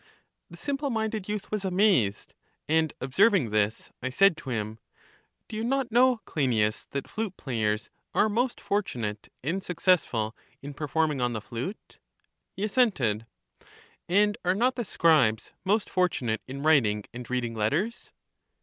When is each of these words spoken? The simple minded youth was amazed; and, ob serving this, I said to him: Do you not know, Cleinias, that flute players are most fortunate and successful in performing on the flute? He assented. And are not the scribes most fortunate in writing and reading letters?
The 0.49 0.57
simple 0.57 0.89
minded 0.89 1.29
youth 1.29 1.51
was 1.51 1.63
amazed; 1.63 2.33
and, 2.67 2.91
ob 3.03 3.13
serving 3.13 3.51
this, 3.51 3.91
I 4.01 4.09
said 4.09 4.35
to 4.37 4.49
him: 4.49 4.79
Do 5.47 5.55
you 5.55 5.63
not 5.63 5.91
know, 5.91 6.21
Cleinias, 6.25 6.87
that 6.89 7.07
flute 7.07 7.37
players 7.37 7.91
are 8.15 8.27
most 8.27 8.59
fortunate 8.59 9.29
and 9.43 9.63
successful 9.63 10.35
in 10.59 10.73
performing 10.73 11.21
on 11.21 11.33
the 11.33 11.39
flute? 11.39 11.99
He 12.51 12.63
assented. 12.63 13.27
And 14.09 14.39
are 14.43 14.55
not 14.55 14.73
the 14.75 14.85
scribes 14.85 15.51
most 15.63 15.87
fortunate 15.87 16.41
in 16.47 16.63
writing 16.63 17.03
and 17.13 17.29
reading 17.29 17.53
letters? 17.53 18.11